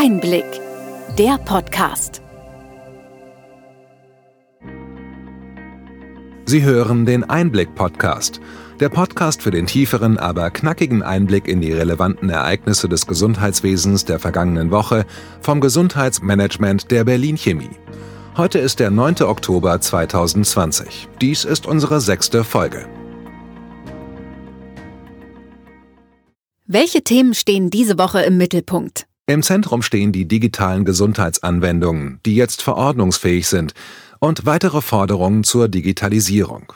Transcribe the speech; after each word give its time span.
Einblick, 0.00 0.44
der 1.18 1.38
Podcast. 1.38 2.22
Sie 6.46 6.62
hören 6.62 7.04
den 7.04 7.24
Einblick-Podcast, 7.24 8.40
der 8.78 8.90
Podcast 8.90 9.42
für 9.42 9.50
den 9.50 9.66
tieferen, 9.66 10.16
aber 10.16 10.50
knackigen 10.50 11.02
Einblick 11.02 11.48
in 11.48 11.60
die 11.60 11.72
relevanten 11.72 12.30
Ereignisse 12.30 12.88
des 12.88 13.08
Gesundheitswesens 13.08 14.04
der 14.04 14.20
vergangenen 14.20 14.70
Woche 14.70 15.04
vom 15.40 15.60
Gesundheitsmanagement 15.60 16.92
der 16.92 17.02
Berlin 17.02 17.36
Chemie. 17.36 17.76
Heute 18.36 18.60
ist 18.60 18.78
der 18.78 18.92
9. 18.92 19.22
Oktober 19.22 19.80
2020. 19.80 21.08
Dies 21.20 21.44
ist 21.44 21.66
unsere 21.66 22.00
sechste 22.00 22.44
Folge. 22.44 22.86
Welche 26.68 27.02
Themen 27.02 27.34
stehen 27.34 27.70
diese 27.70 27.98
Woche 27.98 28.22
im 28.22 28.36
Mittelpunkt? 28.36 29.07
Im 29.28 29.42
Zentrum 29.42 29.82
stehen 29.82 30.10
die 30.10 30.26
digitalen 30.26 30.86
Gesundheitsanwendungen, 30.86 32.18
die 32.24 32.34
jetzt 32.34 32.62
verordnungsfähig 32.62 33.46
sind, 33.46 33.74
und 34.20 34.46
weitere 34.46 34.80
Forderungen 34.80 35.44
zur 35.44 35.68
Digitalisierung. 35.68 36.72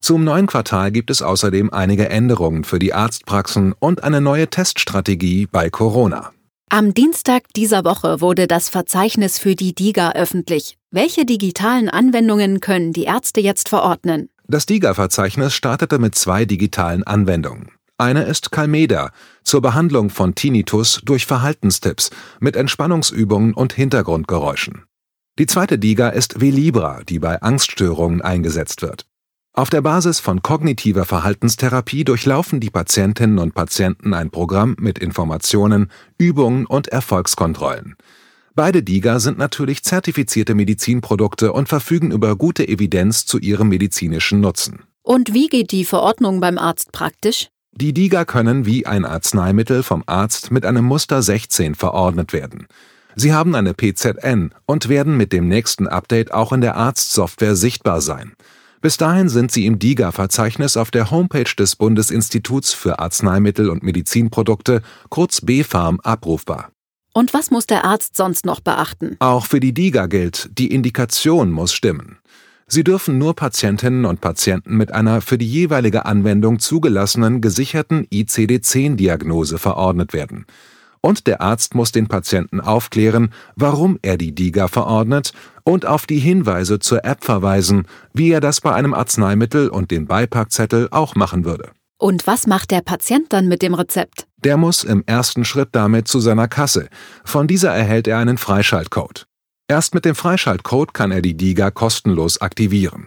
Zum 0.00 0.24
neuen 0.24 0.48
Quartal 0.48 0.90
gibt 0.90 1.08
es 1.10 1.22
außerdem 1.22 1.72
einige 1.72 2.08
Änderungen 2.08 2.64
für 2.64 2.80
die 2.80 2.92
Arztpraxen 2.92 3.74
und 3.78 4.02
eine 4.02 4.20
neue 4.20 4.48
Teststrategie 4.48 5.46
bei 5.46 5.70
Corona. 5.70 6.32
Am 6.68 6.94
Dienstag 6.94 7.44
dieser 7.54 7.84
Woche 7.84 8.20
wurde 8.20 8.48
das 8.48 8.70
Verzeichnis 8.70 9.38
für 9.38 9.54
die 9.54 9.72
DIGA 9.72 10.14
öffentlich. 10.14 10.76
Welche 10.90 11.24
digitalen 11.24 11.88
Anwendungen 11.88 12.58
können 12.58 12.92
die 12.92 13.04
Ärzte 13.04 13.40
jetzt 13.40 13.68
verordnen? 13.68 14.30
Das 14.48 14.66
DIGA-Verzeichnis 14.66 15.54
startete 15.54 16.00
mit 16.00 16.16
zwei 16.16 16.44
digitalen 16.44 17.04
Anwendungen. 17.04 17.68
Eine 17.96 18.24
ist 18.24 18.50
Calmeda 18.50 19.12
zur 19.44 19.62
Behandlung 19.62 20.10
von 20.10 20.34
Tinnitus 20.34 21.00
durch 21.04 21.26
Verhaltenstipps 21.26 22.10
mit 22.40 22.56
Entspannungsübungen 22.56 23.54
und 23.54 23.72
Hintergrundgeräuschen. 23.72 24.84
Die 25.38 25.46
zweite 25.46 25.78
DIGA 25.78 26.08
ist 26.08 26.40
Velibra, 26.40 27.02
die 27.08 27.20
bei 27.20 27.40
Angststörungen 27.40 28.20
eingesetzt 28.20 28.82
wird. 28.82 29.06
Auf 29.52 29.70
der 29.70 29.82
Basis 29.82 30.18
von 30.18 30.42
kognitiver 30.42 31.04
Verhaltenstherapie 31.04 32.02
durchlaufen 32.02 32.58
die 32.58 32.70
Patientinnen 32.70 33.38
und 33.38 33.54
Patienten 33.54 34.12
ein 34.12 34.30
Programm 34.30 34.74
mit 34.80 34.98
Informationen, 34.98 35.92
Übungen 36.18 36.66
und 36.66 36.88
Erfolgskontrollen. 36.88 37.94
Beide 38.56 38.82
DIGA 38.82 39.20
sind 39.20 39.38
natürlich 39.38 39.84
zertifizierte 39.84 40.56
Medizinprodukte 40.56 41.52
und 41.52 41.68
verfügen 41.68 42.10
über 42.10 42.34
gute 42.34 42.66
Evidenz 42.66 43.26
zu 43.26 43.38
ihrem 43.38 43.68
medizinischen 43.68 44.40
Nutzen. 44.40 44.82
Und 45.02 45.32
wie 45.32 45.46
geht 45.46 45.70
die 45.70 45.84
Verordnung 45.84 46.40
beim 46.40 46.58
Arzt 46.58 46.90
praktisch? 46.90 47.48
Die 47.76 47.92
DIGA 47.92 48.24
können 48.24 48.66
wie 48.66 48.86
ein 48.86 49.04
Arzneimittel 49.04 49.82
vom 49.82 50.04
Arzt 50.06 50.52
mit 50.52 50.64
einem 50.64 50.84
Muster 50.84 51.22
16 51.22 51.74
verordnet 51.74 52.32
werden. 52.32 52.68
Sie 53.16 53.32
haben 53.32 53.56
eine 53.56 53.74
PZN 53.74 54.52
und 54.64 54.88
werden 54.88 55.16
mit 55.16 55.32
dem 55.32 55.48
nächsten 55.48 55.88
Update 55.88 56.32
auch 56.32 56.52
in 56.52 56.60
der 56.60 56.76
Arztsoftware 56.76 57.56
sichtbar 57.56 58.00
sein. 58.00 58.34
Bis 58.80 58.96
dahin 58.96 59.28
sind 59.28 59.50
sie 59.50 59.66
im 59.66 59.80
DIGA-Verzeichnis 59.80 60.76
auf 60.76 60.92
der 60.92 61.10
Homepage 61.10 61.52
des 61.58 61.74
Bundesinstituts 61.74 62.72
für 62.74 63.00
Arzneimittel 63.00 63.68
und 63.68 63.82
Medizinprodukte, 63.82 64.82
kurz 65.08 65.40
BfArM, 65.40 65.98
abrufbar. 66.00 66.70
Und 67.12 67.34
was 67.34 67.50
muss 67.50 67.66
der 67.66 67.84
Arzt 67.84 68.16
sonst 68.16 68.46
noch 68.46 68.60
beachten? 68.60 69.16
Auch 69.18 69.46
für 69.46 69.58
die 69.58 69.74
DIGA 69.74 70.06
gilt, 70.06 70.48
die 70.58 70.72
Indikation 70.72 71.50
muss 71.50 71.72
stimmen. 71.72 72.18
Sie 72.66 72.84
dürfen 72.84 73.18
nur 73.18 73.36
Patientinnen 73.36 74.04
und 74.04 74.20
Patienten 74.20 74.76
mit 74.76 74.92
einer 74.92 75.20
für 75.20 75.38
die 75.38 75.48
jeweilige 75.48 76.06
Anwendung 76.06 76.58
zugelassenen 76.58 77.40
gesicherten 77.40 78.06
ICD-10-Diagnose 78.12 79.58
verordnet 79.58 80.12
werden. 80.12 80.46
Und 81.00 81.26
der 81.26 81.42
Arzt 81.42 81.74
muss 81.74 81.92
den 81.92 82.08
Patienten 82.08 82.60
aufklären, 82.60 83.30
warum 83.56 83.98
er 84.00 84.16
die 84.16 84.34
DIGA 84.34 84.68
verordnet 84.68 85.32
und 85.62 85.84
auf 85.84 86.06
die 86.06 86.18
Hinweise 86.18 86.78
zur 86.78 87.04
App 87.04 87.22
verweisen, 87.24 87.86
wie 88.14 88.30
er 88.30 88.40
das 88.40 88.62
bei 88.62 88.72
einem 88.72 88.94
Arzneimittel 88.94 89.68
und 89.68 89.90
dem 89.90 90.06
Beipackzettel 90.06 90.88
auch 90.90 91.14
machen 91.14 91.44
würde. 91.44 91.72
Und 91.98 92.26
was 92.26 92.46
macht 92.46 92.70
der 92.70 92.80
Patient 92.80 93.32
dann 93.34 93.48
mit 93.48 93.60
dem 93.60 93.74
Rezept? 93.74 94.26
Der 94.38 94.56
muss 94.56 94.82
im 94.82 95.04
ersten 95.06 95.44
Schritt 95.44 95.68
damit 95.72 96.08
zu 96.08 96.20
seiner 96.20 96.48
Kasse. 96.48 96.88
Von 97.24 97.46
dieser 97.46 97.74
erhält 97.74 98.08
er 98.08 98.18
einen 98.18 98.38
Freischaltcode. 98.38 99.26
Erst 99.66 99.94
mit 99.94 100.04
dem 100.04 100.14
Freischaltcode 100.14 100.92
kann 100.92 101.10
er 101.10 101.22
die 101.22 101.36
DIGA 101.36 101.70
kostenlos 101.70 102.38
aktivieren. 102.40 103.06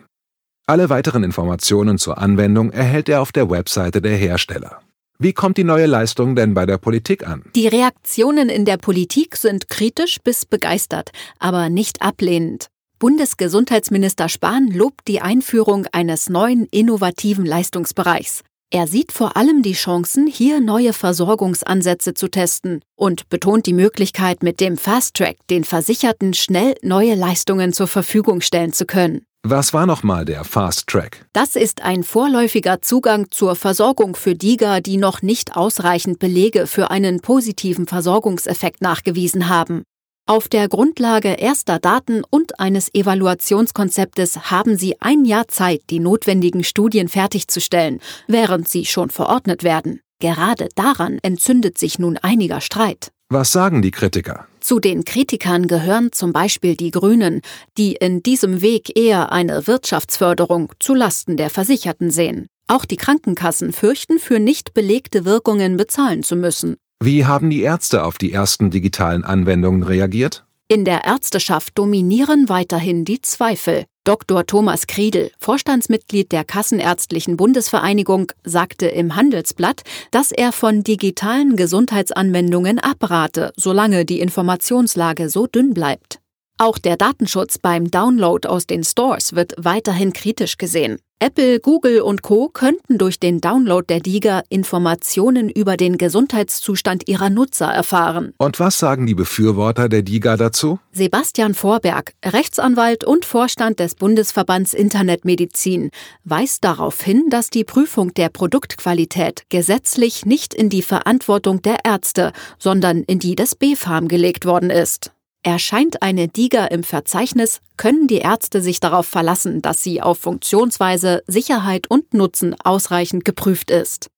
Alle 0.65 0.89
weiteren 0.89 1.23
Informationen 1.23 1.99
zur 1.99 2.17
Anwendung 2.17 2.71
erhält 2.71 3.09
er 3.09 3.21
auf 3.21 3.31
der 3.31 3.49
Webseite 3.51 4.01
der 4.01 4.17
Hersteller. 4.17 4.81
Wie 5.19 5.33
kommt 5.33 5.57
die 5.57 5.63
neue 5.63 5.85
Leistung 5.85 6.35
denn 6.35 6.55
bei 6.55 6.65
der 6.65 6.79
Politik 6.79 7.27
an? 7.27 7.43
Die 7.55 7.67
Reaktionen 7.67 8.49
in 8.49 8.65
der 8.65 8.77
Politik 8.77 9.35
sind 9.35 9.67
kritisch 9.69 10.17
bis 10.23 10.45
begeistert, 10.47 11.11
aber 11.37 11.69
nicht 11.69 12.01
ablehnend. 12.01 12.67
Bundesgesundheitsminister 12.97 14.27
Spahn 14.27 14.67
lobt 14.67 15.07
die 15.07 15.21
Einführung 15.21 15.85
eines 15.91 16.27
neuen 16.27 16.65
innovativen 16.71 17.45
Leistungsbereichs. 17.45 18.41
Er 18.69 18.85
sieht 18.85 19.13
vor 19.13 19.37
allem 19.37 19.61
die 19.61 19.71
Chancen, 19.71 20.27
hier 20.27 20.59
neue 20.59 20.91
Versorgungsansätze 20.91 22.13
zu 22.13 22.27
testen 22.27 22.81
und 22.97 23.29
betont 23.29 23.65
die 23.65 23.71
Möglichkeit, 23.71 24.43
mit 24.43 24.59
dem 24.59 24.75
Fast 24.75 25.15
Track 25.15 25.37
den 25.49 25.63
Versicherten 25.63 26.33
schnell 26.33 26.75
neue 26.81 27.15
Leistungen 27.15 27.71
zur 27.71 27.87
Verfügung 27.87 28.41
stellen 28.41 28.73
zu 28.73 28.85
können. 28.85 29.21
Was 29.43 29.73
war 29.73 29.85
nochmal 29.85 30.25
der 30.25 30.43
Fast 30.43 30.87
Track? 30.87 31.25
Das 31.31 31.55
ist 31.55 31.81
ein 31.81 32.03
vorläufiger 32.03 32.81
Zugang 32.81 33.31
zur 33.31 33.55
Versorgung 33.55 34.17
für 34.17 34.35
DIGA, 34.35 34.81
die 34.81 34.97
noch 34.97 35.21
nicht 35.21 35.55
ausreichend 35.55 36.19
Belege 36.19 36.67
für 36.67 36.91
einen 36.91 37.21
positiven 37.21 37.87
Versorgungseffekt 37.87 38.81
nachgewiesen 38.81 39.47
haben. 39.47 39.83
Auf 40.29 40.49
der 40.49 40.67
Grundlage 40.67 41.29
erster 41.29 41.79
Daten 41.79 42.21
und 42.29 42.59
eines 42.59 42.93
Evaluationskonzeptes 42.93 44.51
haben 44.51 44.75
Sie 44.75 44.99
ein 44.99 45.23
Jahr 45.23 45.47
Zeit, 45.47 45.83
die 45.89 46.01
notwendigen 46.01 46.65
Studien 46.65 47.07
fertigzustellen, 47.07 48.01
während 48.27 48.67
sie 48.67 48.83
schon 48.83 49.09
verordnet 49.09 49.63
werden. 49.63 50.01
Gerade 50.19 50.67
daran 50.75 51.17
entzündet 51.21 51.77
sich 51.77 51.97
nun 51.97 52.17
einiger 52.17 52.59
Streit. 52.59 53.13
Was 53.29 53.53
sagen 53.53 53.81
die 53.81 53.91
Kritiker? 53.91 54.47
Zu 54.59 54.81
den 54.81 55.05
Kritikern 55.05 55.69
gehören 55.69 56.11
zum 56.11 56.33
Beispiel 56.33 56.75
die 56.75 56.91
Grünen, 56.91 57.39
die 57.77 57.93
in 57.93 58.21
diesem 58.21 58.61
Weg 58.61 58.97
eher 58.97 59.31
eine 59.31 59.65
Wirtschaftsförderung 59.65 60.73
zu 60.77 60.93
Lasten 60.93 61.37
der 61.37 61.49
Versicherten 61.49 62.11
sehen. 62.11 62.47
Auch 62.67 62.83
die 62.83 62.97
Krankenkassen 62.97 63.71
fürchten, 63.71 64.19
für 64.19 64.39
nicht 64.39 64.73
belegte 64.73 65.23
Wirkungen 65.23 65.77
bezahlen 65.77 66.21
zu 66.21 66.35
müssen. 66.35 66.75
Wie 66.99 67.25
haben 67.25 67.51
die 67.51 67.61
Ärzte 67.61 68.03
auf 68.03 68.17
die 68.17 68.33
ersten 68.33 68.71
digitalen 68.71 69.23
Anwendungen 69.23 69.83
reagiert? 69.83 70.45
In 70.67 70.83
der 70.83 71.05
Ärzteschaft 71.05 71.77
dominieren 71.77 72.49
weiterhin 72.49 73.05
die 73.05 73.21
Zweifel. 73.21 73.85
Dr. 74.03 74.45
Thomas 74.45 74.87
Kriedel, 74.87 75.31
Vorstandsmitglied 75.39 76.31
der 76.31 76.43
Kassenärztlichen 76.43 77.37
Bundesvereinigung, 77.37 78.31
sagte 78.43 78.87
im 78.87 79.15
Handelsblatt, 79.15 79.83
dass 80.11 80.31
er 80.31 80.51
von 80.51 80.83
digitalen 80.83 81.55
Gesundheitsanwendungen 81.55 82.79
abrate, 82.79 83.53
solange 83.55 84.03
die 84.03 84.19
Informationslage 84.19 85.29
so 85.29 85.45
dünn 85.45 85.73
bleibt. 85.73 86.19
Auch 86.57 86.79
der 86.79 86.97
Datenschutz 86.97 87.59
beim 87.59 87.91
Download 87.91 88.47
aus 88.47 88.65
den 88.65 88.83
Stores 88.83 89.35
wird 89.35 89.53
weiterhin 89.57 90.13
kritisch 90.13 90.57
gesehen. 90.57 90.97
Apple, 91.19 91.59
Google 91.59 92.01
und 92.01 92.21
Co 92.21 92.47
könnten 92.47 92.99
durch 92.99 93.19
den 93.19 93.41
Download 93.41 93.83
der 93.89 94.01
Diga 94.01 94.43
Informationen 94.49 95.49
über 95.49 95.75
den 95.75 95.97
Gesundheitszustand 95.97 97.07
ihrer 97.07 97.31
Nutzer 97.31 97.65
erfahren. 97.65 98.35
Und 98.37 98.59
was 98.59 98.77
sagen 98.77 99.07
die 99.07 99.15
Befürworter 99.15 99.89
der 99.89 100.03
Diga 100.03 100.37
dazu? 100.37 100.77
Sebastian 100.91 101.55
Vorberg, 101.55 102.13
Rechtsanwalt 102.23 103.03
und 103.03 103.25
Vorstand 103.25 103.79
des 103.79 103.95
Bundesverbands 103.95 104.75
Internetmedizin, 104.75 105.89
weist 106.23 106.63
darauf 106.63 107.01
hin, 107.01 107.25
dass 107.31 107.49
die 107.49 107.63
Prüfung 107.63 108.13
der 108.13 108.29
Produktqualität 108.29 109.45
gesetzlich 109.49 110.27
nicht 110.27 110.53
in 110.53 110.69
die 110.69 110.83
Verantwortung 110.83 111.63
der 111.63 111.77
Ärzte, 111.83 112.31
sondern 112.59 113.01
in 113.01 113.17
die 113.17 113.33
des 113.33 113.55
BfArM 113.55 114.07
gelegt 114.07 114.45
worden 114.45 114.69
ist. 114.69 115.13
Erscheint 115.43 116.01
eine 116.01 116.27
DIGA 116.27 116.65
im 116.65 116.83
Verzeichnis, 116.83 117.61
können 117.77 118.07
die 118.07 118.17
Ärzte 118.17 118.61
sich 118.61 118.79
darauf 118.79 119.07
verlassen, 119.07 119.61
dass 119.61 119.81
sie 119.81 120.01
auf 120.01 120.19
Funktionsweise, 120.19 121.23
Sicherheit 121.27 121.87
und 121.87 122.13
Nutzen 122.13 122.55
ausreichend 122.63 123.23
geprüft 123.23 123.71
ist. 123.71 124.09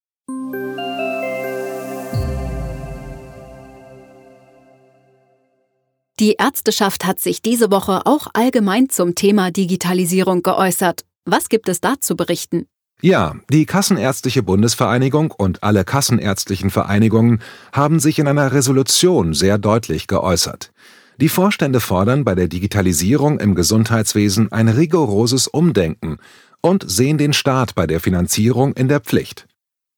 Die 6.19 6.33
Ärzteschaft 6.37 7.05
hat 7.05 7.19
sich 7.19 7.41
diese 7.41 7.71
Woche 7.71 8.01
auch 8.05 8.27
allgemein 8.33 8.89
zum 8.89 9.15
Thema 9.15 9.51
Digitalisierung 9.51 10.43
geäußert. 10.43 11.05
Was 11.23 11.47
gibt 11.47 11.69
es 11.69 11.79
da 11.79 11.95
zu 12.01 12.17
berichten? 12.17 12.65
Ja, 13.01 13.35
die 13.49 13.65
Kassenärztliche 13.65 14.43
Bundesvereinigung 14.43 15.31
und 15.31 15.63
alle 15.63 15.85
kassenärztlichen 15.85 16.69
Vereinigungen 16.69 17.41
haben 17.71 18.01
sich 18.01 18.19
in 18.19 18.27
einer 18.27 18.51
Resolution 18.51 19.33
sehr 19.33 19.57
deutlich 19.57 20.07
geäußert. 20.07 20.73
Die 21.21 21.27
Vorstände 21.27 21.81
fordern 21.81 22.23
bei 22.23 22.33
der 22.33 22.47
Digitalisierung 22.47 23.41
im 23.41 23.53
Gesundheitswesen 23.53 24.53
ein 24.53 24.69
rigoroses 24.69 25.49
Umdenken 25.49 26.17
und 26.61 26.89
sehen 26.89 27.17
den 27.17 27.33
Staat 27.33 27.75
bei 27.75 27.87
der 27.87 27.99
Finanzierung 27.99 28.71
in 28.71 28.87
der 28.87 29.01
Pflicht. 29.01 29.45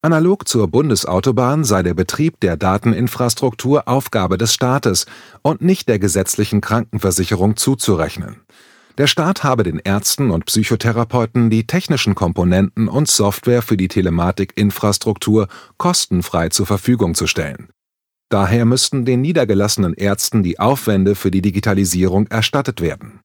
Analog 0.02 0.48
zur 0.48 0.68
Bundesautobahn 0.68 1.64
sei 1.64 1.84
der 1.84 1.94
Betrieb 1.94 2.40
der 2.40 2.58
Dateninfrastruktur 2.58 3.88
Aufgabe 3.88 4.40
des 4.40 4.56
Staates 4.56 5.06
und 5.44 5.62
nicht 5.62 5.88
der 5.90 6.00
gesetzlichen 6.00 6.60
Krankenversicherung 6.60 7.56
zuzurechnen. 7.56 8.38
Der 8.98 9.06
Staat 9.06 9.44
habe 9.44 9.62
den 9.62 9.78
Ärzten 9.78 10.32
und 10.32 10.48
Psychotherapeuten 10.48 11.52
die 11.52 11.68
technischen 11.68 12.16
Komponenten 12.16 12.88
und 12.88 13.08
Software 13.08 13.62
für 13.62 13.78
die 13.78 13.90
Telematikinfrastruktur 13.90 15.50
kostenfrei 15.78 16.50
zur 16.50 16.66
Verfügung 16.66 17.14
zu 17.14 17.28
stellen. 17.28 17.68
Daher 18.32 18.66
müssten 18.66 19.06
den 19.06 19.22
niedergelassenen 19.22 19.94
Ärzten 19.94 20.42
die 20.42 20.60
Aufwände 20.60 21.14
für 21.14 21.30
die 21.30 21.44
Digitalisierung 21.44 22.26
erstattet 22.28 22.82
werden 22.82 23.20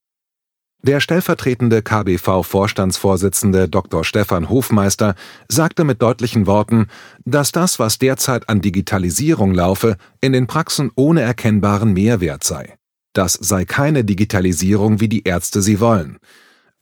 der 0.87 1.01
stellvertretende 1.01 1.81
KBV-Vorstandsvorsitzende 1.81 3.67
Dr. 3.67 4.05
Stefan 4.05 4.49
Hofmeister 4.49 5.15
sagte 5.49 5.83
mit 5.83 6.01
deutlichen 6.01 6.45
Worten, 6.47 6.87
dass 7.25 7.51
das, 7.51 7.77
was 7.77 7.99
derzeit 7.99 8.47
an 8.47 8.61
Digitalisierung 8.61 9.53
laufe, 9.53 9.97
in 10.21 10.31
den 10.31 10.47
Praxen 10.47 10.91
ohne 10.95 11.21
erkennbaren 11.21 11.91
Mehrwert 11.93 12.43
sei. 12.43 12.75
Das 13.13 13.33
sei 13.33 13.65
keine 13.65 14.05
Digitalisierung, 14.05 15.01
wie 15.01 15.09
die 15.09 15.23
Ärzte 15.23 15.61
sie 15.61 15.79
wollen. 15.79 16.19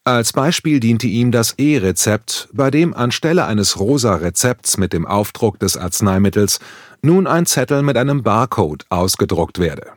Als 0.03 0.33
Beispiel 0.33 0.79
diente 0.79 1.07
ihm 1.07 1.31
das 1.31 1.53
E-Rezept, 1.57 2.49
bei 2.53 2.69
dem 2.69 2.93
anstelle 2.93 3.45
eines 3.47 3.79
rosa 3.79 4.13
Rezepts 4.17 4.77
mit 4.77 4.93
dem 4.93 5.07
Aufdruck 5.07 5.57
des 5.57 5.77
Arzneimittels 5.77 6.59
nun 7.05 7.27
ein 7.27 7.45
Zettel 7.45 7.83
mit 7.83 7.95
einem 7.95 8.23
Barcode 8.23 8.85
ausgedruckt 8.89 9.59
werde 9.59 9.93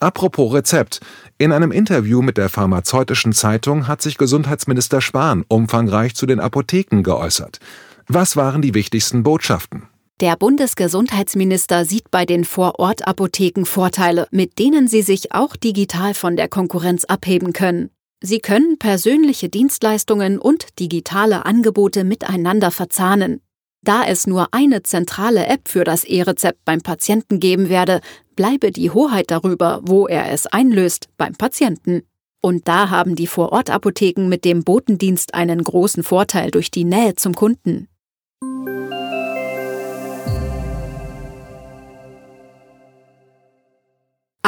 Apropos 0.00 0.54
Rezept. 0.54 1.00
In 1.38 1.50
einem 1.50 1.72
Interview 1.72 2.22
mit 2.22 2.38
der 2.38 2.48
pharmazeutischen 2.48 3.32
Zeitung 3.32 3.88
hat 3.88 4.00
sich 4.00 4.16
Gesundheitsminister 4.16 5.00
Spahn 5.00 5.44
umfangreich 5.48 6.14
zu 6.14 6.24
den 6.24 6.38
Apotheken 6.38 7.02
geäußert. 7.02 7.58
Was 8.06 8.36
waren 8.36 8.62
die 8.62 8.74
wichtigsten 8.74 9.24
Botschaften? 9.24 9.88
Der 10.20 10.36
Bundesgesundheitsminister 10.36 11.84
sieht 11.84 12.10
bei 12.12 12.24
den 12.24 12.44
Vorortapotheken 12.44 13.64
Vorteile, 13.64 14.28
mit 14.30 14.58
denen 14.60 14.86
sie 14.86 15.02
sich 15.02 15.32
auch 15.32 15.56
digital 15.56 16.14
von 16.14 16.36
der 16.36 16.48
Konkurrenz 16.48 17.04
abheben 17.04 17.52
können. 17.52 17.90
Sie 18.20 18.40
können 18.40 18.78
persönliche 18.78 19.48
Dienstleistungen 19.48 20.38
und 20.38 20.78
digitale 20.80 21.46
Angebote 21.46 22.02
miteinander 22.02 22.70
verzahnen. 22.70 23.40
Da 23.82 24.04
es 24.04 24.26
nur 24.26 24.48
eine 24.52 24.82
zentrale 24.82 25.46
App 25.46 25.68
für 25.68 25.84
das 25.84 26.02
E-Rezept 26.04 26.64
beim 26.64 26.80
Patienten 26.80 27.38
geben 27.38 27.68
werde, 27.68 28.00
bleibe 28.34 28.72
die 28.72 28.90
Hoheit 28.90 29.30
darüber, 29.30 29.80
wo 29.84 30.08
er 30.08 30.32
es 30.32 30.46
einlöst, 30.46 31.08
beim 31.16 31.34
Patienten. 31.34 32.02
Und 32.40 32.66
da 32.66 32.90
haben 32.90 33.14
die 33.14 33.26
Vorortapotheken 33.26 34.28
mit 34.28 34.44
dem 34.44 34.64
Botendienst 34.64 35.34
einen 35.34 35.62
großen 35.62 36.02
Vorteil 36.02 36.50
durch 36.50 36.70
die 36.70 36.84
Nähe 36.84 37.14
zum 37.14 37.34
Kunden. 37.34 37.88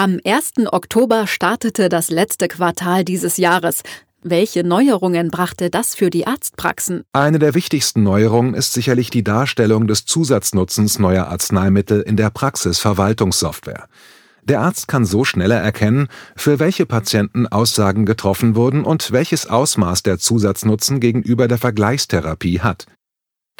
Am 0.01 0.19
1. 0.25 0.53
Oktober 0.73 1.27
startete 1.27 1.91
das 1.91 2.09
letzte 2.09 2.49
Quartal 2.49 3.05
dieses 3.05 3.37
Jahres. 3.37 3.83
Welche 4.23 4.65
Neuerungen 4.65 5.31
brachte 5.31 5.69
das 5.69 5.95
für 5.95 6.09
die 6.09 6.27
Arztpraxen? 6.27 7.03
Eine 7.13 7.39
der 7.39 7.55
wichtigsten 7.55 8.03
Neuerungen 8.03 8.55
ist 8.55 8.73
sicherlich 8.73 9.11
die 9.11 9.23
Darstellung 9.23 9.87
des 9.87 10.07
Zusatznutzens 10.07 10.99
neuer 10.99 11.27
Arzneimittel 11.27 12.01
in 12.01 12.17
der 12.17 12.31
Praxisverwaltungssoftware. 12.31 13.89
Der 14.45 14.63
Arzt 14.63 14.89
kann 14.89 15.05
so 15.05 15.27
schneller 15.27 15.59
erkennen, 15.59 16.09
für 16.35 16.59
welche 16.61 16.87
Patienten 16.87 17.47
Aussagen 17.47 18.07
getroffen 18.07 18.57
wurden 18.57 18.85
und 18.85 19.13
welches 19.13 19.51
Ausmaß 19.51 20.03
der 20.03 20.19
Zusatznutzen 20.19 21.01
gegenüber 21.01 21.47
der 21.47 21.59
Vergleichstherapie 21.59 22.61
hat. 22.61 22.87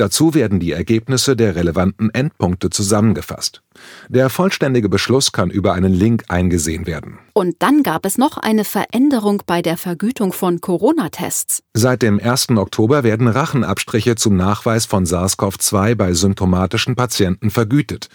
Dazu 0.01 0.33
werden 0.33 0.61
die 0.61 0.73
Ergebnisse 0.73 1.37
der 1.37 1.57
relevanten 1.57 2.09
Endpunkte 2.09 2.71
zusammengefasst. 2.71 3.61
Der 4.09 4.31
vollständige 4.31 4.89
Beschluss 4.89 5.31
kann 5.31 5.51
über 5.51 5.75
einen 5.75 5.93
Link 5.93 6.25
eingesehen 6.29 6.87
werden. 6.87 7.19
Und 7.35 7.57
dann 7.59 7.83
gab 7.83 8.07
es 8.07 8.17
noch 8.17 8.39
eine 8.39 8.65
Veränderung 8.65 9.43
bei 9.45 9.61
der 9.61 9.77
Vergütung 9.77 10.33
von 10.33 10.63
Corona-Tests. 10.63 11.63
Seit 11.75 12.01
dem 12.01 12.19
1. 12.19 12.49
Oktober 12.57 13.03
werden 13.03 13.29
Rachenabstriche 13.29 14.15
zum 14.15 14.37
Nachweis 14.37 14.87
von 14.87 15.05
SARS-CoV-2 15.05 15.97
bei 15.97 16.15
symptomatischen 16.15 16.97
Patienten 16.97 17.51
vergütet. 17.51 18.09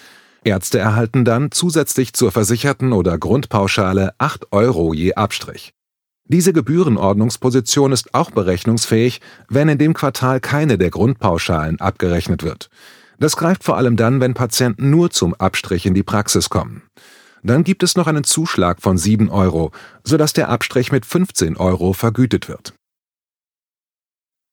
Ärzte 0.43 0.79
erhalten 0.79 1.23
dann 1.23 1.51
zusätzlich 1.51 2.13
zur 2.13 2.31
versicherten 2.31 2.93
oder 2.93 3.19
Grundpauschale 3.19 4.15
8 4.17 4.51
Euro 4.51 4.91
je 4.95 5.13
Abstrich. 5.13 5.75
Diese 6.27 6.53
Gebührenordnungsposition 6.53 7.91
ist 7.91 8.15
auch 8.15 8.31
berechnungsfähig, 8.31 9.21
wenn 9.47 9.69
in 9.69 9.77
dem 9.77 9.93
Quartal 9.93 10.39
keine 10.39 10.79
der 10.79 10.89
Grundpauschalen 10.89 11.79
abgerechnet 11.79 12.41
wird. 12.41 12.69
Das 13.19 13.37
greift 13.37 13.63
vor 13.63 13.77
allem 13.77 13.95
dann, 13.95 14.19
wenn 14.19 14.33
Patienten 14.33 14.89
nur 14.89 15.11
zum 15.11 15.35
Abstrich 15.35 15.85
in 15.85 15.93
die 15.93 16.03
Praxis 16.03 16.49
kommen. 16.49 16.81
Dann 17.43 17.63
gibt 17.63 17.83
es 17.83 17.95
noch 17.95 18.07
einen 18.07 18.23
Zuschlag 18.23 18.81
von 18.81 18.97
7 18.97 19.29
Euro, 19.29 19.71
sodass 20.03 20.33
der 20.33 20.49
Abstrich 20.49 20.91
mit 20.91 21.05
15 21.05 21.57
Euro 21.57 21.93
vergütet 21.93 22.49
wird. 22.49 22.73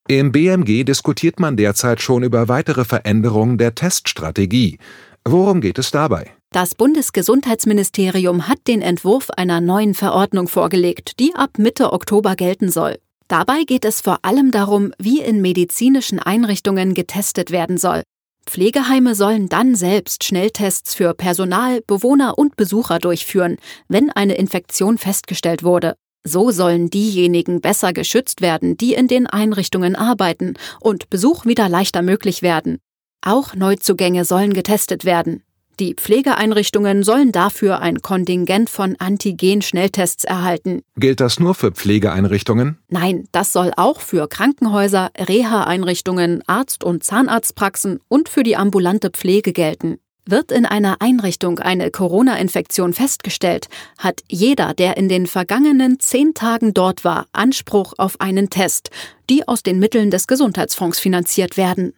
Im 0.08 0.30
BMG 0.30 0.84
diskutiert 0.84 1.40
man 1.40 1.56
derzeit 1.56 2.02
schon 2.02 2.22
über 2.22 2.48
weitere 2.48 2.84
Veränderungen 2.84 3.56
der 3.56 3.74
Teststrategie. 3.74 4.78
Worum 5.24 5.62
geht 5.62 5.78
es 5.78 5.90
dabei? 5.90 6.32
Das 6.52 6.74
Bundesgesundheitsministerium 6.74 8.46
hat 8.46 8.68
den 8.68 8.82
Entwurf 8.82 9.30
einer 9.30 9.62
neuen 9.62 9.94
Verordnung 9.94 10.48
vorgelegt, 10.48 11.18
die 11.18 11.34
ab 11.34 11.52
Mitte 11.56 11.94
Oktober 11.94 12.36
gelten 12.36 12.70
soll. 12.70 12.98
Dabei 13.26 13.64
geht 13.64 13.86
es 13.86 14.02
vor 14.02 14.18
allem 14.20 14.50
darum, 14.50 14.92
wie 14.98 15.22
in 15.22 15.40
medizinischen 15.40 16.18
Einrichtungen 16.18 16.92
getestet 16.92 17.52
werden 17.52 17.78
soll. 17.78 18.02
Pflegeheime 18.44 19.14
sollen 19.14 19.48
dann 19.48 19.74
selbst 19.74 20.24
Schnelltests 20.24 20.94
für 20.94 21.14
Personal, 21.14 21.80
Bewohner 21.86 22.36
und 22.36 22.54
Besucher 22.56 22.98
durchführen, 22.98 23.56
wenn 23.88 24.10
eine 24.10 24.34
Infektion 24.34 24.98
festgestellt 24.98 25.62
wurde. 25.62 25.94
So 26.22 26.50
sollen 26.50 26.90
diejenigen 26.90 27.62
besser 27.62 27.94
geschützt 27.94 28.42
werden, 28.42 28.76
die 28.76 28.92
in 28.92 29.08
den 29.08 29.26
Einrichtungen 29.26 29.96
arbeiten, 29.96 30.54
und 30.80 31.08
Besuch 31.08 31.46
wieder 31.46 31.70
leichter 31.70 32.02
möglich 32.02 32.42
werden. 32.42 32.76
Auch 33.24 33.54
Neuzugänge 33.54 34.26
sollen 34.26 34.52
getestet 34.52 35.06
werden. 35.06 35.42
Die 35.82 35.94
Pflegeeinrichtungen 35.94 37.02
sollen 37.02 37.32
dafür 37.32 37.80
ein 37.80 38.02
Kontingent 38.02 38.70
von 38.70 38.94
Antigen-Schnelltests 39.00 40.22
erhalten. 40.22 40.82
Gilt 40.94 41.18
das 41.18 41.40
nur 41.40 41.56
für 41.56 41.72
Pflegeeinrichtungen? 41.72 42.78
Nein, 42.88 43.24
das 43.32 43.52
soll 43.52 43.72
auch 43.76 44.00
für 44.00 44.28
Krankenhäuser, 44.28 45.10
Reha-Einrichtungen, 45.18 46.44
Arzt- 46.46 46.84
und 46.84 47.02
Zahnarztpraxen 47.02 47.98
und 48.06 48.28
für 48.28 48.44
die 48.44 48.54
ambulante 48.54 49.10
Pflege 49.10 49.52
gelten. 49.52 49.98
Wird 50.24 50.52
in 50.52 50.66
einer 50.66 50.98
Einrichtung 51.00 51.58
eine 51.58 51.90
Corona-Infektion 51.90 52.92
festgestellt, 52.92 53.66
hat 53.98 54.20
jeder, 54.30 54.74
der 54.74 54.96
in 54.96 55.08
den 55.08 55.26
vergangenen 55.26 55.98
zehn 55.98 56.32
Tagen 56.32 56.74
dort 56.74 57.02
war, 57.02 57.26
Anspruch 57.32 57.94
auf 57.98 58.20
einen 58.20 58.50
Test, 58.50 58.90
die 59.28 59.48
aus 59.48 59.64
den 59.64 59.80
Mitteln 59.80 60.12
des 60.12 60.28
Gesundheitsfonds 60.28 61.00
finanziert 61.00 61.56
werden. 61.56 61.94